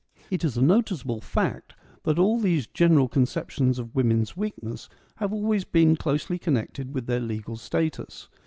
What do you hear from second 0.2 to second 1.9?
It is a noticeable fact